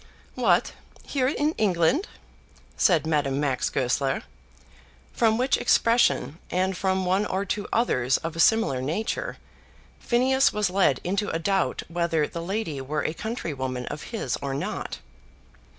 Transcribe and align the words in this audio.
"What, 0.33 0.73
here 1.03 1.27
in 1.27 1.51
England?" 1.59 2.07
said 2.75 3.05
Madame 3.05 3.39
Max 3.39 3.69
Goesler, 3.69 4.23
from 5.13 5.37
which 5.37 5.57
expression, 5.57 6.39
and 6.49 6.75
from 6.75 7.05
one 7.05 7.27
or 7.27 7.45
two 7.45 7.67
others 7.71 8.17
of 8.17 8.35
a 8.35 8.39
similar 8.39 8.81
nature, 8.81 9.37
Phineas 9.99 10.51
was 10.51 10.71
led 10.71 11.01
into 11.03 11.29
a 11.29 11.37
doubt 11.37 11.83
whether 11.87 12.27
the 12.27 12.41
lady 12.41 12.81
were 12.81 13.03
a 13.03 13.13
countrywoman 13.13 13.85
of 13.91 14.01
his 14.09 14.37
or 14.41 14.55
not. 14.55 14.97